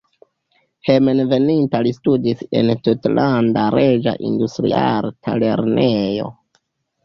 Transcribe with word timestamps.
Hejmenveninta 0.87 1.81
li 1.89 1.91
studis 1.97 2.41
en 2.61 2.73
Tutlanda 2.89 3.67
Reĝa 3.77 4.17
Industriarta 4.33 5.41
Lernejo. 5.47 6.31